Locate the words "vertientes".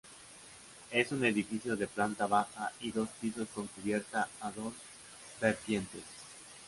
5.39-6.01